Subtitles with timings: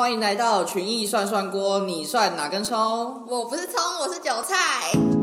[0.00, 3.22] 欢迎来到群艺涮涮锅，你涮哪根葱？
[3.28, 5.19] 我不是葱，我是韭菜。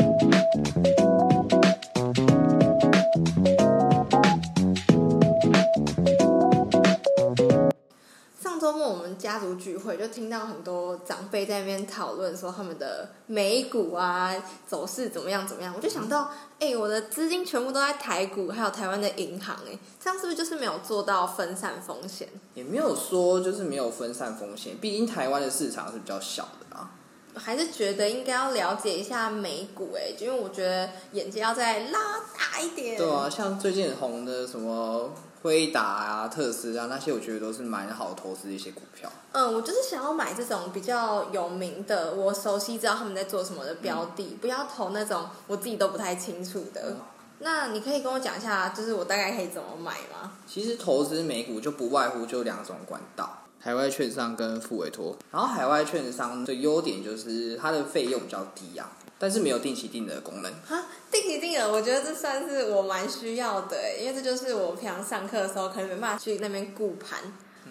[8.77, 14.33] 末我们家族聚会，就听到很多长辈在那边讨论说他们的美股啊
[14.67, 22.29] 走势怎么样怎么样，我就想到，哎、我的资金全部都在台股，还有台湾的银行，哎，这样是不是就是没有做到分散风险？
[22.53, 26.91] 也没有说就是没有分散风险，毕竟台湾的市场是比较小的啊。
[27.35, 32.97] 还是觉得应该要了解一下美股哎、因为我觉得眼界要再拉大一点。
[32.97, 39.11] 对啊，像最近很红的什么辉达啊、特斯拉那些，我觉得都是蛮好投资的一些股票。
[39.31, 46.95] 嗯，我就是想要买这种比较有名的，我熟悉知道他们在做什么的标的，不要投那种我自己都不太清楚的。
[47.39, 50.31] 那你可以跟我讲一下，就是我大概可以怎么买吗？
[50.47, 53.43] 其实投资美股就不外乎就两种管道。
[53.59, 58.89] 海外券商跟副委托，然后海外券商的优点就是它的费用比较低啊，
[59.19, 60.51] 但是没有定期定额功能。
[60.69, 67.19] 啊，定期定额，我觉得这算是我蛮需要的欸，因为这就是我平常上课的时候可能没办法去那边顾盘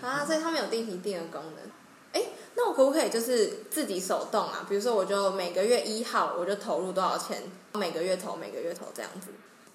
[0.00, 1.70] 啊，所以他们有定期定额功能。
[2.12, 2.22] 哎，
[2.54, 4.66] 那我可不可以就是自己手动啊？
[4.68, 7.42] 比如说，我就每个月一号我就投入多少钱，
[7.74, 9.28] 每个月投，每个月投这样子。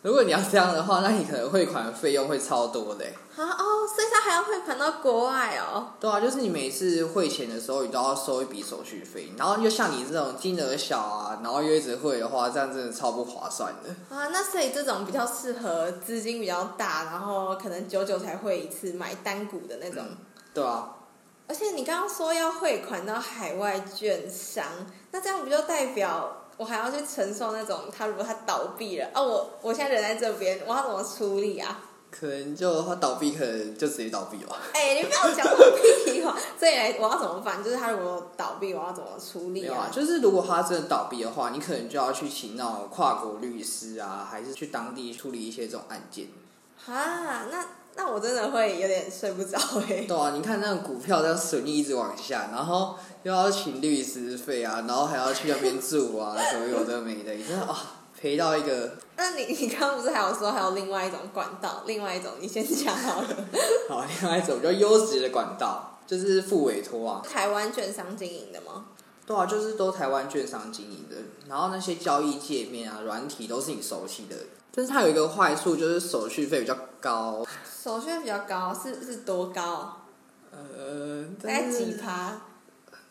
[0.04, 3.14] 如果你要这样的话，那你可能汇款费用会超多的欸。
[3.36, 5.94] 啊哦，所以他还要汇款到国外哦。
[6.00, 14.16] 对啊，就是你每次汇钱的时候，你都要收一笔手续费，然后又像你这种金额小啊，然后又一直汇的话，这样真的超不划算的。
[14.16, 20.04] 啊，那所以这种比较适合资金比较大，然后可能久久才汇一次买单股的那种。
[20.52, 20.96] 对啊，
[21.48, 24.66] 而且你刚刚说要汇款到海外券商，
[25.12, 31.80] 那这样不就代表我还要去承受那种他如果他倒闭了啊，我我现在人在这边，我要怎么处理啊？
[32.12, 34.58] 可能就他倒闭，可能就直接倒闭吧。
[34.74, 35.72] 哎、你不要讲我
[36.06, 37.64] 屁话， 所以来我要怎么办？
[37.64, 39.88] 就是他如果倒闭，我要怎么处理啊？
[39.88, 46.28] 啊，就是如果他真的倒闭的话，你可能就要去请那种跨国律师啊，还是去当地处理一些这种案件。
[46.86, 47.66] 啊，那
[47.96, 49.58] 那我真的会有点睡不着
[49.88, 57.78] 哎、对啊，你看那个股票这样损益一直往下，然后又要请律师费啊，然后还要去那边住啊，什么有的没的，你真的啊
[58.20, 58.92] 赔到一个。
[59.18, 63.28] 那你你刚刚不是还有说还有另外一种管道，另外一种你先讲好了。
[63.90, 67.22] 好，另外一种比较优质的管道就是付委托啊。
[67.28, 68.86] 台湾券商经营的吗？
[69.26, 71.16] 对啊，就是都台湾券商经营的，
[71.48, 74.36] 然后那些交易界面啊、软体都是你熟悉的。
[74.74, 77.46] 但是它有一个坏处，就是手续费比较高。
[77.84, 79.98] 手续费比较高，是是多高？
[80.52, 82.42] 呃，大概几趴？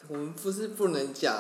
[0.08, 1.32] 我们不是不能讲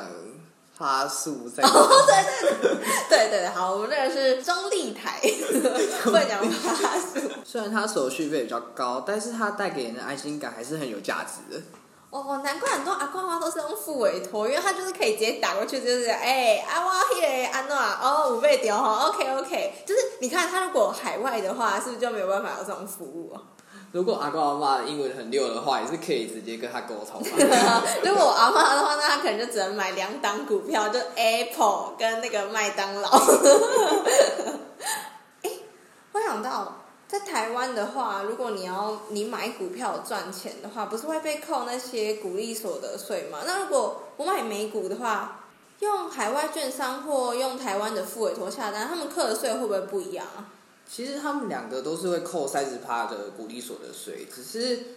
[0.78, 1.62] 趴数在。
[3.08, 5.20] 对对，好，我们这个是中立台，
[6.04, 7.18] 不能讲趴数。
[7.44, 11.62] 虽然它手续费比较高，但是它带给人的安心感还是很有价值的。
[12.10, 23.40] 哦，难怪很多阿公阿妈都是用副委托，因为他就是可以直接打过去，就是哎，啊我迄个安诺哦五倍丢哈，OK OK，就是你看他如果海外的话，是不是就没有办法有这种服务哦？
[23.92, 27.20] 如果阿公阿妈的英文很溜的话，也是可以直接跟他沟通。
[28.04, 33.08] 如果我阿妈的话，那他可能就只能买两档股票，就 Apple 跟那个麦当劳。
[35.42, 35.50] 哎、
[36.12, 36.76] 我想到
[37.10, 43.40] 在台湾的话，如果你要你买股票赚钱的话，不是会被扣那些股利所得税吗？
[43.44, 45.46] 那如果我买美股的话，
[45.80, 50.52] 用海外券商或用台湾的副委托下单，他们扣的税会不会不一样啊？
[50.88, 54.96] 其实他们两个都是会扣三十趴的股利所得税，只是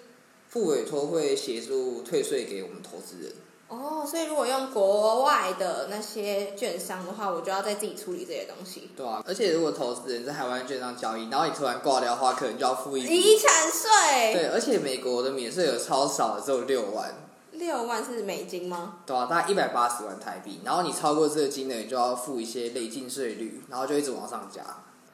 [0.50, 3.31] 副委托会协助退税给我们投资人。
[3.73, 8.91] 哦，所以如果用国外的那些券商的话，我就要再自己处理这些东西。
[8.95, 13.16] 对啊，而且如果投资人在海外券商交易，然后你突然挂掉的话，可能就要付一笔。
[13.16, 17.13] 遗产税对，而且美国的免税额超少的，只有六万，
[17.53, 19.00] 六万是美金吗？
[19.06, 20.62] 对啊，大概一百八十万台币。
[20.63, 24.63] 然后你超过这个金额，你就要付一些累进税率，然后就一直往上加。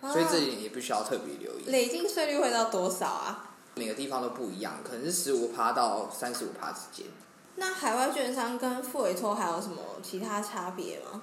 [0.01, 1.63] 所以这点也不需要特别留意。
[1.65, 3.45] 累进税率会到多少啊？
[3.75, 7.05] 每个地方都不一样，可能是十五趴到三十五趴之间。
[7.59, 11.21] 那海外券商跟付委托还有什么其他差别吗？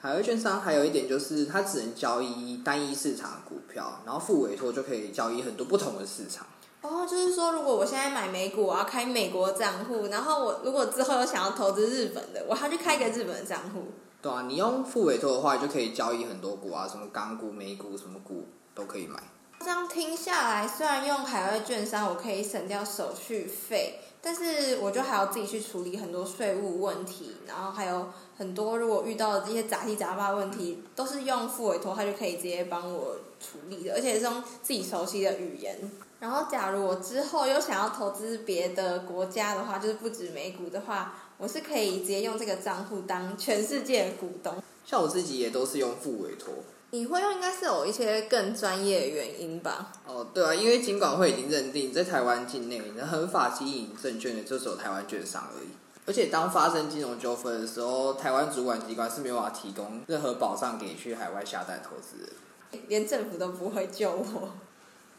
[0.00, 6.46] 海外券商还有一点就是，它只能交易单一市场股票，然后付委托就可以交易很多不同的市场。
[6.80, 13.88] 哦，就是说，如果我现在买美股，我要开美国账户，然后我如果之后又想要投资日本的，我还要去开一个日本的账户。
[14.22, 19.20] 对啊，你用付委托的话，就可以交易很多股啊，什么港股、美股，什么股都可以买。
[19.60, 35.90] 这样听下来，虽然用海外券商我可以省掉手续费，但是我就还要自己去处理很多税务问题，然后还有很多如果遇到的这些杂七杂八问题，都是用副委托，他就可以直接帮我处理的，而且是用自己熟悉的语言。
[36.20, 44.62] 然后，假如我之后又想要投资别的国家的话，就是不止美股的话，我是可以直接用这个账户当全世界股东。
[44.84, 46.54] 像我自己也都是用副委托。
[46.90, 49.92] 你会用应该是有一些更专业的原因吧？
[50.06, 55.68] 哦，对啊，因为金管会已经认定，在台湾境内能合法经营证券的，就只有台湾券商而已。
[56.06, 64.52] 而且，当发生金融纠纷的时候，台湾主管机关是没有办法提供任何保障给去海外下单投资的，连政府都不会救我。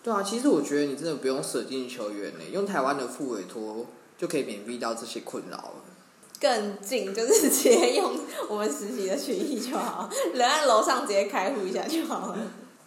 [0.01, 3.85] 对啊，其实我觉得你真的不用舍近求远呢，用台湾的副委托
[4.17, 5.73] 就可以免避掉这些困扰了。
[6.39, 8.13] 更近就是直接用
[8.47, 12.37] 我们实习的群益就好， 人在楼上直接开户一下就好了。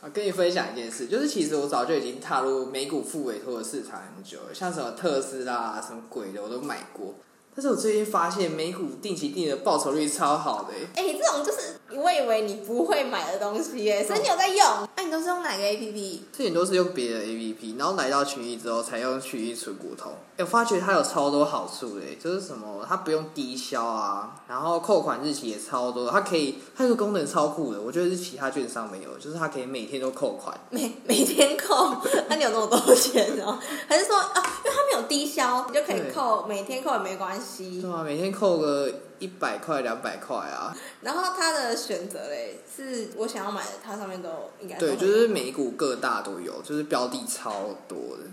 [0.00, 7.14] 啊，跟你分享一件事，就是其实我早就已经踏入美股副委托的市场很久了，像什么特斯拉什么鬼的我都买过。
[7.54, 14.88] 但是我最近发现美股定期定的报酬率超好的哎，这种就是我以为你不会买的东西哎，所以你有在用。
[15.10, 16.22] 都是用哪个 A P P？
[16.32, 20.10] 之前都是用别的 A P P，然后来到群益之后才用群益存骨头。
[20.36, 30.58] 哎，我发觉它有超多好处的，就是什么它不用低消啊，然后扣款日期也超多，它可以它有个功能超酷的，我觉得是其他券商没有，就是它可以每天都扣款。
[30.70, 31.96] 每每天扣？
[32.28, 33.58] 那你有那么多钱哦？
[33.86, 34.32] 还是说啊，
[34.64, 37.80] 因为它没有低消，你就可以扣，每天扣也没关系。
[37.82, 38.90] 对啊，每天扣个
[39.22, 40.76] 一百块、两百块啊。
[41.02, 48.24] 然后它的选择嘞，是我想要买的，它上面都应该对，就是美股各大都有，就是标的超多的。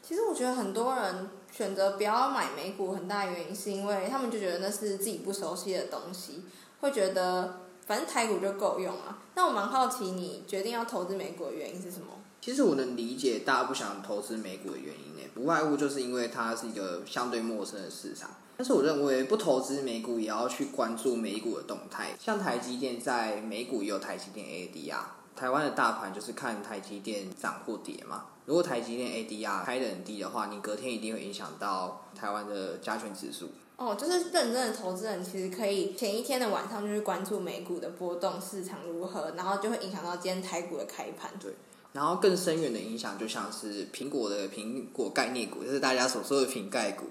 [0.00, 6.44] 其实我觉得很多人选择不要买美股，很大原因是因为他们就觉得那是自己不熟悉的东西，
[6.80, 9.18] 会觉得反正台股就够用了。
[9.34, 12.06] 那我蛮好奇，你决定要投资美股的原因是什么？
[12.40, 18.30] 其实我能理解大家不想投资美股的原因呢，不外乎就是因为它是一个相对陌生的市场。
[18.58, 24.98] 但是我认为不投资美股也要去关注美股的动态，像台积电在美股也有台积电 ADR，
[25.36, 28.24] 台湾的大盘就是看台积电涨或跌嘛。
[28.46, 33.48] 如果台积电 ADR 开的很低的话，你隔天一定会影响到台湾的加权指数。
[33.76, 41.30] 哦，就是认真的投资人其实可以前一天的晚上就去关注美股的波动市场如何，然后就会影响到今天台股的开盘。
[41.40, 41.54] 对。
[41.92, 47.06] 然后更深远的影响，就像是苹果的苹果概念股，就是大家所说的瓶盖股，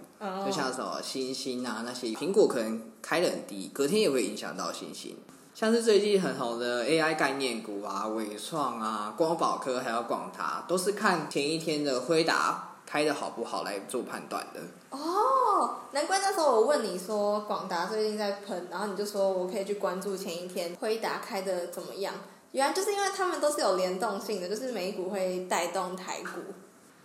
[0.45, 5.18] 就像什么星星啊那些，苹果可能开的很低，隔天也会影响到星星。
[5.53, 14.62] 像是最近很红的 AI 概念股啊，伟创啊、光宝科还有广达，都是看前一天的辉达开的好不好来做判断的。
[14.91, 22.13] 哦，难怪那时候我问你说广达最近在喷，然后你就说我可以去关注前一天辉达开的怎么样。
[22.52, 26.40] 原来就是因为他们都是有联动性的，就是美股会带动台股。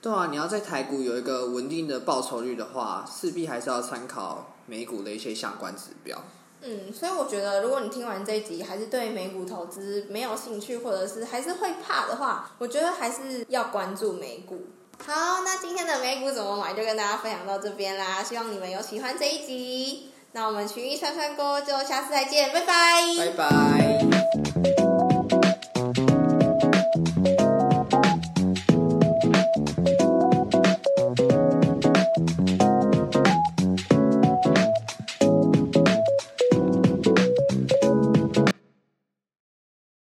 [0.01, 6.19] 对啊，你要在台股有一个稳定的报酬率的话，势必还是要参考美股的一些相关指标。
[6.63, 14.67] 嗯，所以我觉得，如果你听完这一集还是对美股投资没有兴趣，或者是还是会怕的话，我觉得还是要关注美股。
[15.05, 20.11] 好，那今天的美股怎么买就跟大家分享到这边啦，希望你们有喜欢这一集。
[20.33, 24.82] 那我们群益串串锅就下次再见，拜拜，拜拜。